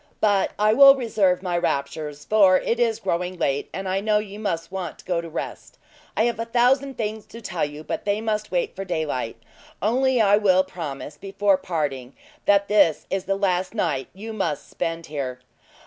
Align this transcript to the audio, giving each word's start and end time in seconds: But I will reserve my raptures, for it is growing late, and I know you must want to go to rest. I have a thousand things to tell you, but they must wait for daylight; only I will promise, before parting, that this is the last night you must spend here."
But 0.19 0.53
I 0.57 0.73
will 0.73 0.95
reserve 0.95 1.43
my 1.43 1.55
raptures, 1.59 2.25
for 2.25 2.57
it 2.57 2.79
is 2.79 2.99
growing 2.99 3.37
late, 3.37 3.69
and 3.71 3.87
I 3.87 3.99
know 3.99 4.17
you 4.17 4.39
must 4.39 4.71
want 4.71 4.97
to 4.97 5.05
go 5.05 5.21
to 5.21 5.29
rest. 5.29 5.77
I 6.17 6.23
have 6.23 6.39
a 6.39 6.45
thousand 6.45 6.97
things 6.97 7.27
to 7.27 7.39
tell 7.39 7.63
you, 7.63 7.83
but 7.83 8.03
they 8.03 8.19
must 8.19 8.49
wait 8.49 8.75
for 8.75 8.83
daylight; 8.83 9.35
only 9.79 10.19
I 10.19 10.37
will 10.37 10.63
promise, 10.63 11.17
before 11.17 11.55
parting, 11.57 12.13
that 12.47 12.67
this 12.67 13.05
is 13.11 13.25
the 13.25 13.35
last 13.35 13.75
night 13.75 14.07
you 14.15 14.33
must 14.33 14.67
spend 14.67 15.05
here." 15.05 15.39